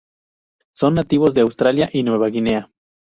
[0.71, 2.71] Son nativos de Australia y Nueva Guinea.